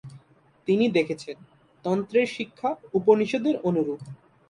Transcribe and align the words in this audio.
তিনি 0.67 0.85
দেখেছেন, 0.89 1.37
তন্ত্রের 1.85 2.27
শিক্ষা 2.27 2.69
উপনিষদের 2.93 3.55
অনুরূপ। 3.63 4.01